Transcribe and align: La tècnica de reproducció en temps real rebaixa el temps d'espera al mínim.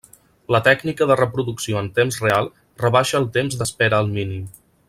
La 0.53 0.61
tècnica 0.67 1.07
de 1.11 1.17
reproducció 1.19 1.79
en 1.83 1.91
temps 1.99 2.19
real 2.25 2.51
rebaixa 2.87 3.23
el 3.23 3.31
temps 3.39 3.61
d'espera 3.63 4.05
al 4.05 4.15
mínim. 4.19 4.47